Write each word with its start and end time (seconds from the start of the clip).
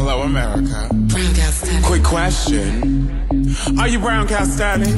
Hello, 0.00 0.22
America. 0.22 0.88
Brown 0.94 1.34
cow 1.34 1.50
styling. 1.50 1.82
Quick 1.82 2.02
question. 2.02 3.10
Are 3.78 3.86
you 3.86 3.98
brown 3.98 4.26
cow 4.26 4.46
styling? 4.46 4.96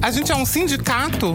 A 0.00 0.12
gente 0.12 0.30
é 0.30 0.36
um 0.36 0.46
sindicato? 0.46 1.34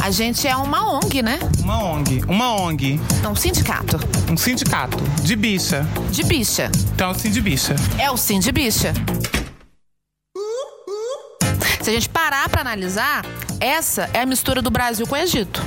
A 0.00 0.08
gente 0.12 0.46
é 0.46 0.56
uma 0.56 0.98
ONG, 0.98 1.20
né? 1.20 1.40
Uma 1.58 1.82
ONG. 1.82 2.22
Uma 2.28 2.54
ONG. 2.54 3.00
É 3.24 3.26
um 3.26 3.34
sindicato. 3.34 3.98
Um 4.30 4.36
sindicato. 4.36 4.96
De 5.24 5.34
bicha. 5.34 5.84
De 6.12 6.22
bicha. 6.22 6.70
Então, 6.94 7.12
sim, 7.12 7.32
de 7.32 7.40
bicha. 7.40 7.74
É 7.98 8.08
o 8.08 8.16
sim 8.16 8.38
de 8.38 8.52
bicha. 8.52 8.94
Se 11.80 11.90
a 11.90 11.92
gente 11.92 12.08
parar 12.08 12.48
pra 12.48 12.60
analisar, 12.60 13.26
essa 13.58 14.08
é 14.14 14.20
a 14.20 14.26
mistura 14.26 14.62
do 14.62 14.70
Brasil 14.70 15.08
com 15.08 15.16
o 15.16 15.18
Egito. 15.18 15.60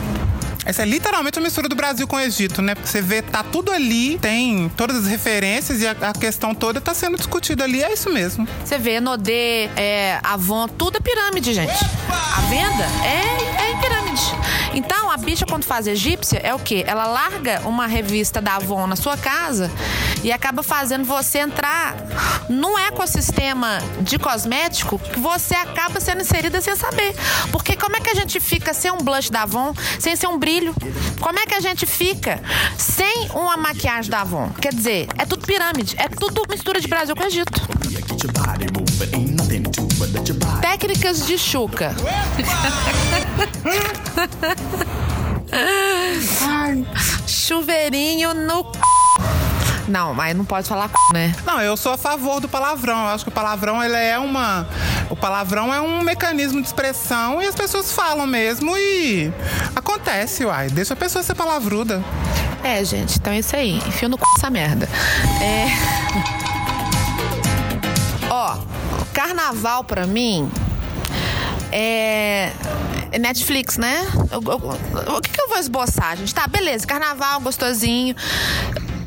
Essa 0.70 0.84
é 0.84 0.86
literalmente 0.86 1.40
a 1.40 1.42
mistura 1.42 1.68
do 1.68 1.76
Brasil 1.76 2.08
com 2.08 2.16
o 2.16 2.20
Egito, 2.20 2.62
né? 2.62 2.76
Porque 2.76 2.88
você 2.88 3.02
vê, 3.02 3.24
tá 3.24 3.42
tudo 3.42 3.72
ali, 3.72 4.20
tem 4.20 4.70
todas 4.78 4.98
as 4.98 5.08
referências 5.08 5.82
e 5.82 5.88
a, 5.88 5.96
a 6.00 6.14
questão 6.14 6.54
toda 6.54 6.80
tá 6.80 6.94
sendo 6.94 7.18
discutida 7.18 7.64
ali. 7.64 7.82
É 7.82 7.92
isso 7.92 8.08
mesmo. 8.12 8.48
Você 8.64 8.78
vê 8.78 9.00
Nodê, 9.00 9.64
é, 9.76 10.20
Avon, 10.22 10.68
tudo 10.68 10.98
é 10.98 11.00
pirâmide, 11.00 11.56
gente. 11.56 11.74
A 12.12 12.42
venda 12.42 12.86
é, 13.04 13.64
é 13.64 13.72
em 13.72 13.82
pirâmide. 13.82 14.22
Então, 14.74 15.10
a 15.10 15.18
bicha, 15.18 15.46
quando 15.46 15.64
faz 15.64 15.88
egípcia, 15.88 16.38
é 16.38 16.54
o 16.54 16.60
quê? 16.60 16.84
Ela 16.86 17.06
larga 17.06 17.62
uma 17.66 17.88
revista 17.88 18.42
da 18.42 18.56
Avon 18.56 18.88
na 18.88 18.96
sua 18.96 19.18
casa 19.18 19.72
e 20.24 20.32
acaba 20.32 20.62
fazendo 20.62 21.06
você 21.06 21.40
entrar 21.40 21.96
num 22.50 22.78
ecossistema 22.78 23.80
de 24.02 24.20
cosmético 24.20 25.00
que 25.00 25.20
você 25.20 25.56
acaba 25.56 26.00
sendo 26.00 26.22
inserida 26.22 26.62
sem 26.62 26.76
saber. 26.76 27.16
Porque 27.52 27.76
como 27.76 27.96
é 27.96 28.00
que 28.00 28.10
a 28.10 28.16
gente 28.16 28.40
fica 28.40 28.74
sem 28.74 28.92
um 28.92 28.98
blush 28.98 29.30
da 29.30 29.44
Avon, 29.44 29.74
sem 30.00 30.16
ser 30.16 30.28
um 30.28 30.38
brilho? 30.38 30.74
Como 31.20 31.40
é 31.40 31.46
que 31.46 31.56
a 31.56 31.60
gente 31.60 31.86
fica 31.86 32.42
sem 32.78 33.30
uma 33.34 33.58
maquiagem 33.58 34.12
da 34.12 34.22
Avon? 34.22 34.50
Quer 34.62 34.74
dizer, 34.74 35.08
é 35.18 35.26
tudo 35.26 35.46
pirâmide, 35.46 35.96
é 35.98 36.08
tudo 36.08 36.44
mistura 36.50 36.80
de 36.80 36.88
Brasil 36.88 37.16
com 37.16 37.24
Egito. 37.24 37.62
Técnicas 40.62 41.26
de 41.26 41.38
chuca. 41.38 41.96
Chuveirinho 47.28 48.34
no 48.34 48.64
c... 48.64 48.80
Não, 49.88 50.14
mas 50.14 50.36
não 50.36 50.46
pode 50.46 50.68
falar 50.68 50.90
c... 50.90 50.94
né? 51.14 51.34
Não, 51.46 51.62
eu 51.62 51.76
sou 51.76 51.94
a 51.94 51.98
favor 51.98 52.40
do 52.40 52.48
palavrão. 52.48 53.00
Eu 53.06 53.08
acho 53.08 53.24
que 53.24 53.30
o 53.30 53.34
palavrão 53.34 53.84
ele 53.84 53.96
é 53.96 54.20
uma. 54.20 54.68
O 55.10 55.16
palavrão 55.16 55.74
é 55.74 55.82
um 55.82 56.04
mecanismo 56.04 56.62
de 56.62 56.68
expressão 56.68 57.42
e 57.42 57.48
as 57.48 57.56
pessoas 57.56 57.92
falam 57.92 58.28
mesmo 58.28 58.78
e 58.78 59.34
acontece, 59.76 60.46
uai. 60.46 60.70
Deixa 60.70 60.94
a 60.94 60.98
pessoa 60.98 61.24
ser 61.24 61.36
palavruda. 61.36 62.04
É, 62.64 62.84
gente, 62.84 63.18
então 63.18 63.34
é 63.34 63.40
isso 63.40 63.56
aí. 63.56 63.78
Enfio 63.78 64.10
no 64.10 64.18
c... 64.18 64.24
essa 64.38 64.50
merda. 64.50 64.88
É. 65.42 66.49
Carnaval 69.14 69.84
pra 69.84 70.06
mim 70.08 70.50
é. 71.72 72.52
é 73.12 73.20
Netflix, 73.20 73.78
né? 73.78 74.08
Eu- 74.32 74.42
eu- 74.42 75.16
o 75.18 75.22
que, 75.22 75.30
que 75.30 75.42
eu 75.42 75.50
vou 75.50 75.58
esboçar, 75.60 76.16
gente? 76.18 76.34
Tá, 76.34 76.48
beleza, 76.48 76.86
carnaval, 76.88 77.40
gostosinho. 77.42 78.16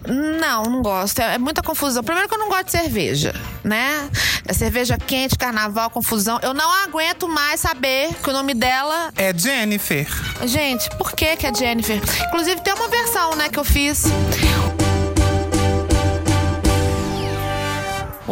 Não, 0.04 0.64
não 0.64 0.82
gosto. 0.82 1.20
É, 1.20 1.34
é 1.34 1.38
muita 1.38 1.62
confusão. 1.62 2.02
Primeiro 2.02 2.28
que 2.28 2.34
eu 2.34 2.38
não 2.38 2.48
gosto 2.48 2.64
de 2.66 2.72
cerveja, 2.72 3.32
né? 3.62 4.10
É 4.46 4.52
cerveja 4.52 4.98
quente, 4.98 5.38
carnaval, 5.38 5.88
confusão. 5.90 6.40
Eu 6.42 6.52
não 6.52 6.68
aguento 6.82 7.28
mais 7.28 7.60
saber 7.60 8.12
que 8.22 8.28
o 8.28 8.32
nome 8.32 8.52
dela 8.52 9.12
É 9.16 9.32
Jennifer. 9.36 10.06
Gente, 10.44 10.90
por 10.96 11.12
que 11.12 11.36
que 11.36 11.46
é 11.46 11.54
Jennifer? 11.54 12.00
Inclusive 12.26 12.60
tem 12.62 12.74
uma 12.74 12.88
versão, 12.88 13.36
né, 13.36 13.48
que 13.48 13.58
eu 13.58 13.64
fiz. 13.64 14.06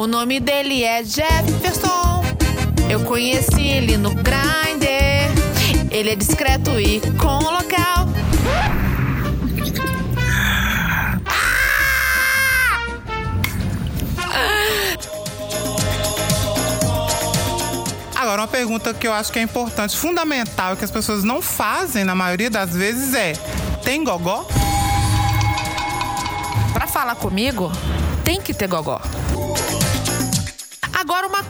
O 0.00 0.06
nome 0.06 0.40
dele 0.40 0.82
é 0.82 1.04
Jefferson. 1.04 2.24
Eu 2.88 3.00
conheci 3.00 3.60
ele 3.60 3.98
no 3.98 4.14
Grindr. 4.14 4.88
Ele 5.90 6.08
é 6.08 6.16
discreto 6.16 6.70
e 6.80 7.02
com 7.18 7.26
o 7.26 7.50
local. 7.50 8.08
Agora, 18.16 18.40
uma 18.40 18.48
pergunta 18.48 18.94
que 18.94 19.06
eu 19.06 19.12
acho 19.12 19.30
que 19.30 19.38
é 19.38 19.42
importante, 19.42 19.98
fundamental, 19.98 20.78
que 20.78 20.84
as 20.86 20.90
pessoas 20.90 21.22
não 21.22 21.42
fazem 21.42 22.04
na 22.04 22.14
maioria 22.14 22.48
das 22.48 22.74
vezes 22.74 23.12
é: 23.12 23.34
tem 23.84 24.02
gogó? 24.02 24.48
Pra 26.72 26.86
falar 26.86 27.16
comigo, 27.16 27.70
tem 28.24 28.40
que 28.40 28.54
ter 28.54 28.66
gogó. 28.66 28.98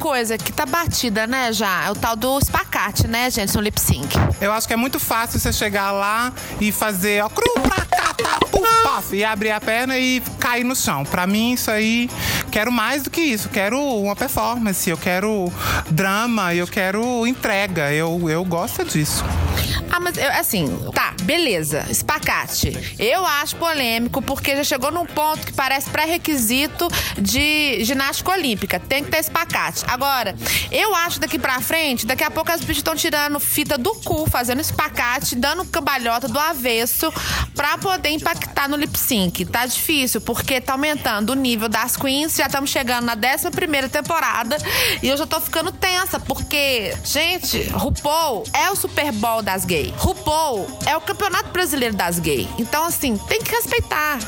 Coisa 0.00 0.38
que 0.38 0.50
tá 0.50 0.64
batida, 0.64 1.26
né, 1.26 1.52
já, 1.52 1.84
é 1.84 1.90
o 1.90 1.94
tal 1.94 2.16
do 2.16 2.38
espacate, 2.38 3.06
né, 3.06 3.30
gente, 3.30 3.54
no 3.54 3.60
lip 3.60 3.78
sync. 3.78 4.08
Eu 4.40 4.50
acho 4.50 4.66
que 4.66 4.72
é 4.72 4.76
muito 4.76 4.98
fácil 4.98 5.38
você 5.38 5.52
chegar 5.52 5.92
lá 5.92 6.32
e 6.58 6.72
fazer, 6.72 7.22
ó, 7.22 7.28
cru 7.28 7.52
pra 7.60 7.84
cá, 7.84 8.14
tá, 8.14 8.38
pum, 8.50 8.62
paf, 8.82 9.14
e 9.14 9.22
abrir 9.22 9.50
a 9.50 9.60
perna 9.60 9.98
e 9.98 10.22
cair 10.38 10.64
no 10.64 10.74
chão. 10.74 11.04
Pra 11.04 11.26
mim, 11.26 11.52
isso 11.52 11.70
aí, 11.70 12.08
quero 12.50 12.72
mais 12.72 13.02
do 13.02 13.10
que 13.10 13.20
isso. 13.20 13.50
Quero 13.50 13.78
uma 13.78 14.16
performance, 14.16 14.88
eu 14.88 14.96
quero 14.96 15.52
drama, 15.90 16.54
eu 16.54 16.66
quero 16.66 17.26
entrega. 17.26 17.92
Eu, 17.92 18.28
eu 18.30 18.42
gosto 18.42 18.82
disso. 18.84 19.22
Ah, 19.90 19.98
mas 20.00 20.16
eu, 20.16 20.30
assim, 20.32 20.68
tá, 20.94 21.14
beleza, 21.22 21.84
espacate. 21.90 22.94
Eu 22.98 23.26
acho 23.26 23.56
polêmico 23.56 24.22
porque 24.22 24.56
já 24.56 24.64
chegou 24.64 24.90
num 24.90 25.04
ponto 25.04 25.46
que 25.46 25.52
parece 25.52 25.90
pré-requisito 25.90 26.88
de 27.18 27.84
ginástica 27.84 28.30
olímpica. 28.32 28.78
Tem 28.78 29.02
que 29.02 29.10
ter 29.10 29.18
espacate. 29.18 29.84
Agora, 29.88 30.34
eu 30.70 30.94
acho 30.94 31.18
daqui 31.18 31.38
pra 31.38 31.60
frente, 31.60 32.06
daqui 32.06 32.22
a 32.22 32.30
pouco 32.30 32.52
as 32.52 32.60
bichas 32.60 32.78
estão 32.78 32.94
tirando 32.94 33.40
fita 33.40 33.76
do 33.76 33.94
cu, 33.96 34.28
fazendo 34.30 34.60
espacate, 34.60 35.34
dando 35.34 35.64
cambalhota 35.64 36.28
do 36.28 36.38
avesso 36.38 37.12
pra 37.54 37.76
poder 37.78 38.10
impactar 38.10 38.68
no 38.68 38.76
lip 38.76 38.96
sync. 38.96 39.44
Tá 39.46 39.66
difícil, 39.66 40.20
porque 40.20 40.60
tá 40.60 40.74
aumentando 40.74 41.30
o 41.30 41.34
nível 41.34 41.68
das 41.68 41.96
queens, 41.96 42.36
já 42.36 42.46
estamos 42.46 42.70
chegando 42.70 43.06
na 43.06 43.14
11 43.14 43.50
primeira 43.50 43.88
temporada 43.88 44.56
e 45.02 45.08
eu 45.08 45.16
já 45.16 45.26
tô 45.26 45.40
ficando 45.40 45.72
tensa, 45.72 46.20
porque, 46.20 46.94
gente, 47.04 47.62
RuPaul 47.70 48.44
é 48.52 48.70
o 48.70 48.76
Super 48.76 49.12
Bowl 49.12 49.42
das 49.42 49.64
gays. 49.64 49.89
RuPaul 49.96 50.66
é 50.86 50.96
o 50.96 51.00
Campeonato 51.00 51.50
Brasileiro 51.50 51.94
das 51.94 52.18
gays. 52.18 52.48
Então, 52.58 52.84
assim, 52.84 53.16
tem 53.16 53.42
que 53.42 53.50
respeitar. 53.50 54.18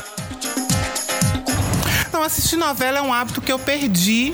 Não, 2.11 2.21
assistir 2.21 2.55
novela 2.55 2.99
é 2.99 3.01
um 3.01 3.11
hábito 3.11 3.41
que 3.41 3.51
eu 3.51 3.57
perdi 3.57 4.31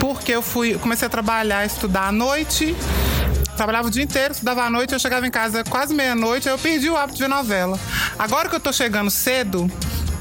porque 0.00 0.32
eu 0.32 0.42
fui, 0.42 0.74
comecei 0.74 1.06
a 1.06 1.08
trabalhar, 1.08 1.64
estudar 1.64 2.08
à 2.08 2.12
noite. 2.12 2.74
Trabalhava 3.56 3.86
o 3.86 3.90
dia 3.90 4.02
inteiro, 4.02 4.32
estudava 4.32 4.64
à 4.64 4.70
noite, 4.70 4.92
eu 4.92 4.98
chegava 4.98 5.24
em 5.24 5.30
casa 5.30 5.62
quase 5.62 5.94
meia-noite, 5.94 6.48
aí 6.48 6.54
eu 6.54 6.58
perdi 6.58 6.90
o 6.90 6.96
hábito 6.96 7.18
de 7.18 7.22
ver 7.22 7.28
novela. 7.28 7.78
Agora 8.18 8.48
que 8.48 8.56
eu 8.56 8.60
tô 8.60 8.72
chegando 8.72 9.10
cedo, 9.10 9.70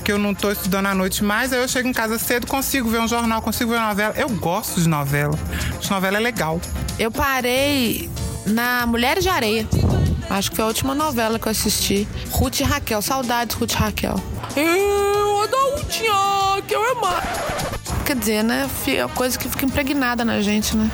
que 0.03 0.11
eu 0.11 0.19
não 0.19 0.35
tô 0.35 0.51
estudando 0.51 0.85
à 0.85 0.93
noite 0.93 1.23
mais, 1.23 1.51
aí 1.51 1.59
eu 1.59 1.67
chego 1.67 1.87
em 1.87 1.93
casa 1.93 2.19
cedo, 2.19 2.45
consigo 2.45 2.89
ver 2.89 2.99
um 2.99 3.07
jornal, 3.07 3.41
consigo 3.41 3.71
ver 3.71 3.77
uma 3.77 3.87
novela. 3.87 4.13
Eu 4.15 4.29
gosto 4.29 4.79
de 4.79 4.87
novela. 4.87 5.33
Acho 5.77 5.87
que 5.87 5.89
novela 5.89 6.17
é 6.17 6.19
legal. 6.19 6.61
Eu 6.99 7.09
parei 7.09 8.07
na 8.45 8.85
Mulheres 8.85 9.23
de 9.23 9.29
Areia. 9.29 9.67
Acho 10.31 10.49
que 10.49 10.55
foi 10.55 10.63
a 10.63 10.67
última 10.69 10.95
novela 10.95 11.37
que 11.37 11.45
eu 11.45 11.51
assisti. 11.51 12.07
Ruth 12.31 12.61
e 12.61 12.63
Raquel. 12.63 13.01
Saudades, 13.01 13.53
Ruth 13.57 13.73
e 13.73 13.75
Raquel. 13.75 14.15
Eu, 14.55 15.41
a 15.41 15.45
da 15.45 15.57
Ruth 15.75 15.99
e 16.01 16.07
Raquel 16.07 16.81
é 16.85 16.93
mais. 16.95 17.25
Quer 18.05 18.15
dizer, 18.15 18.43
né? 18.43 18.69
É 18.87 19.07
coisa 19.13 19.37
que 19.37 19.49
fica 19.49 19.65
impregnada 19.65 20.23
na 20.23 20.39
gente, 20.39 20.75
né? 20.77 20.89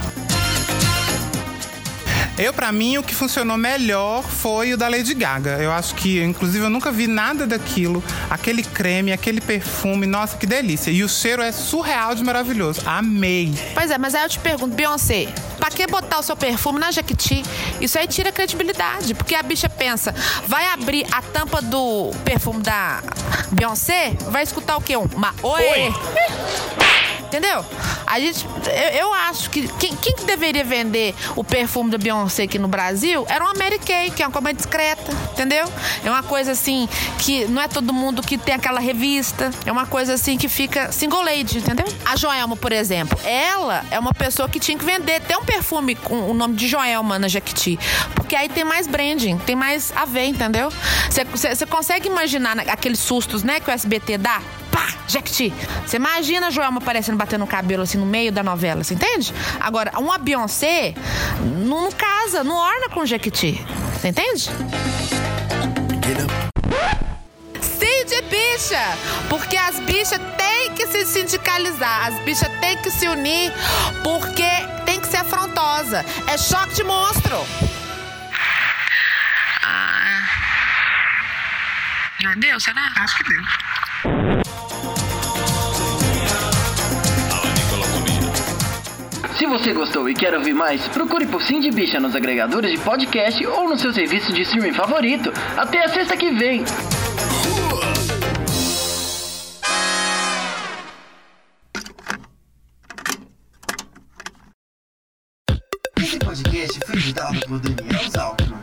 Eu, 2.37 2.53
pra 2.53 2.71
mim, 2.71 2.97
o 2.97 3.03
que 3.03 3.15
funcionou 3.15 3.57
melhor 3.57 4.23
foi 4.23 4.71
o 4.73 4.77
da 4.77 4.87
Lady 4.87 5.15
Gaga. 5.15 5.57
Eu 5.59 5.71
acho 5.71 5.95
que, 5.95 6.21
inclusive, 6.21 6.63
eu 6.63 6.69
nunca 6.69 6.91
vi 6.91 7.07
nada 7.07 7.47
daquilo. 7.47 8.03
Aquele 8.29 8.63
creme, 8.63 9.11
aquele 9.11 9.41
perfume, 9.41 10.05
nossa, 10.05 10.37
que 10.37 10.45
delícia. 10.45 10.91
E 10.91 11.03
o 11.03 11.09
cheiro 11.09 11.41
é 11.41 11.51
surreal 11.51 12.13
de 12.13 12.23
maravilhoso. 12.23 12.81
Amei. 12.85 13.53
Pois 13.73 13.89
é, 13.89 13.97
mas 13.97 14.13
aí 14.13 14.23
eu 14.23 14.29
te 14.29 14.37
pergunto, 14.37 14.75
Beyoncé, 14.75 15.29
pra 15.57 15.71
que 15.71 15.87
botar 15.87 16.19
o 16.19 16.23
seu 16.23 16.35
perfume 16.35 16.79
na 16.79 16.91
Jequiti? 16.91 17.41
Isso 17.81 17.97
aí 17.97 18.07
tira 18.07 18.31
credibilidade, 18.31 19.15
porque 19.15 19.33
a 19.33 19.41
bicha 19.41 19.67
pensa, 19.67 20.13
vai 20.45 20.65
abrir 20.67 21.07
a 21.11 21.23
tampa 21.23 21.59
do 21.59 22.11
perfume 22.23 22.61
da 22.61 23.01
Beyoncé, 23.51 24.15
vai 24.29 24.43
escutar 24.43 24.77
o 24.77 24.81
quê? 24.81 24.95
Um, 24.95 25.09
uma 25.15 25.33
oi. 25.41 25.91
Entendeu? 27.27 27.63
A 28.05 28.19
gente, 28.21 28.45
eu, 28.67 28.99
eu 28.99 29.13
acho 29.13 29.49
que 29.49 29.67
quem, 29.79 29.93
quem 29.97 30.15
que 30.15 30.23
deveria 30.23 30.63
vender 30.63 31.13
o 31.35 31.43
perfume 31.43 31.91
da 31.91 31.97
Beyoncé 31.97 32.43
aqui 32.43 32.57
no 32.57 32.69
Brasil 32.69 33.25
era 33.27 33.43
uma 33.43 33.53
Mary 33.53 33.77
Kay, 33.79 34.11
que 34.11 34.23
é 34.23 34.27
uma 34.27 34.31
coisa 34.31 34.53
discreta, 34.53 35.11
entendeu? 35.33 35.65
É 36.05 36.09
uma 36.09 36.23
coisa 36.23 36.53
assim 36.53 36.87
que 37.19 37.45
não 37.47 37.61
é 37.61 37.67
todo 37.67 37.91
mundo 37.93 38.21
que 38.23 38.37
tem 38.37 38.55
aquela 38.55 38.79
revista, 38.79 39.51
é 39.65 39.71
uma 39.71 39.85
coisa 39.85 40.13
assim 40.13 40.37
que 40.37 40.47
fica 40.47 40.89
single 40.93 41.21
lady, 41.21 41.57
entendeu? 41.57 41.85
A 42.05 42.15
Joelma, 42.15 42.55
por 42.55 42.71
exemplo, 42.71 43.19
ela 43.25 43.83
é 43.91 43.99
uma 43.99 44.13
pessoa 44.13 44.47
que 44.47 44.57
tinha 44.59 44.77
que 44.77 44.85
vender 44.85 45.19
ter 45.21 45.35
um 45.35 45.43
perfume 45.43 45.93
com 45.95 46.31
o 46.31 46.33
nome 46.33 46.55
de 46.55 46.65
Joelma 46.67 47.19
na 47.19 47.27
Jequiti, 47.27 47.77
porque 48.15 48.37
aí 48.37 48.47
tem 48.47 48.63
mais 48.63 48.87
branding, 48.87 49.37
tem 49.39 49.55
mais 49.55 49.91
a 49.93 50.05
ver, 50.05 50.27
entendeu? 50.27 50.69
Você 51.09 51.65
consegue 51.65 52.07
imaginar 52.07 52.55
na- 52.55 52.63
aqueles 52.63 52.99
sustos, 52.99 53.43
né, 53.43 53.59
que 53.59 53.69
o 53.69 53.73
SBT 53.73 54.17
dá? 54.17 54.41
Pá, 54.77 54.93
Jequiti. 55.07 55.51
Você 55.85 55.97
imagina 55.97 56.47
a 56.47 56.51
Joelma 56.51 56.77
aparecendo 56.77 57.17
batendo 57.17 57.43
o 57.43 57.47
cabelo 57.47 57.81
assim 57.81 57.97
no 57.97 58.05
meio 58.05 58.31
da 58.31 58.43
novela, 58.43 58.83
você 58.83 58.93
entende? 58.93 59.33
Agora, 59.59 59.91
uma 59.97 60.19
Beyoncé 60.19 60.93
não, 61.65 61.81
não 61.81 61.91
casa, 61.91 62.43
não 62.43 62.55
orna 62.55 62.87
com 62.89 63.03
Jequiti. 63.03 63.59
Você 63.93 64.09
entende? 64.09 64.51
Sim, 67.59 68.05
de 68.05 68.21
bicha! 68.23 68.97
Porque 69.29 69.57
as 69.57 69.79
bichas 69.79 70.19
têm 70.37 70.73
que 70.75 70.85
se 70.87 71.05
sindicalizar, 71.05 72.07
as 72.07 72.19
bichas 72.23 72.49
têm 72.59 72.77
que 72.77 72.91
se 72.91 73.07
unir, 73.07 73.51
porque 74.03 74.49
tem 74.85 74.99
que 74.99 75.07
ser 75.07 75.17
afrontosa. 75.17 76.05
É 76.27 76.37
choque 76.37 76.75
de 76.75 76.83
monstro. 76.83 77.37
Já 82.19 82.33
deu, 82.35 82.59
será? 82.59 82.81
Acho 82.97 83.17
que 83.17 83.23
deu. 83.23 83.43
Se 89.37 89.45
você 89.45 89.71
gostou 89.71 90.09
e 90.09 90.15
quer 90.15 90.33
ouvir 90.33 90.53
mais, 90.53 90.87
procure 90.87 91.27
por 91.27 91.43
Sim 91.43 91.59
de 91.59 91.69
Bicha 91.69 91.99
nos 91.99 92.15
agregadores 92.15 92.71
de 92.71 92.79
podcast 92.79 93.45
ou 93.45 93.69
no 93.69 93.77
seu 93.77 93.93
serviço 93.93 94.33
de 94.33 94.41
streaming 94.41 94.73
favorito. 94.73 95.31
Até 95.55 95.85
a 95.85 95.89
sexta 95.89 96.17
que 96.17 96.31
vem! 96.31 96.63
Esse 105.99 106.17
podcast 106.17 106.79
foi 106.87 106.95
editado 106.95 107.39
por 107.41 107.59
Daniel 107.59 108.09
Zaltman. 108.09 108.59